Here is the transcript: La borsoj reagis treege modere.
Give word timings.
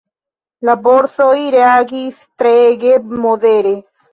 La 0.69 0.75
borsoj 0.87 1.35
reagis 1.57 2.17
treege 2.45 2.99
modere. 3.27 3.79